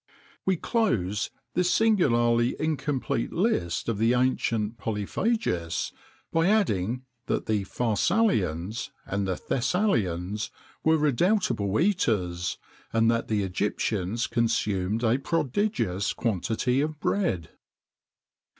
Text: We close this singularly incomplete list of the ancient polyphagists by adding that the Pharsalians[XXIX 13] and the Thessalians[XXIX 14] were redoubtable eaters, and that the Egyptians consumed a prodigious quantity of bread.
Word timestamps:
We 0.47 0.57
close 0.57 1.29
this 1.53 1.71
singularly 1.71 2.55
incomplete 2.59 3.31
list 3.31 3.87
of 3.87 3.99
the 3.99 4.15
ancient 4.15 4.79
polyphagists 4.79 5.91
by 6.31 6.47
adding 6.47 7.03
that 7.27 7.45
the 7.45 7.65
Pharsalians[XXIX 7.65 8.89
13] 9.07 9.13
and 9.13 9.27
the 9.27 9.35
Thessalians[XXIX 9.37 10.49
14] 10.49 10.49
were 10.83 10.97
redoubtable 10.97 11.79
eaters, 11.79 12.57
and 12.91 13.11
that 13.11 13.27
the 13.27 13.43
Egyptians 13.43 14.25
consumed 14.25 15.03
a 15.03 15.19
prodigious 15.19 16.13
quantity 16.13 16.81
of 16.81 16.99
bread. 16.99 17.49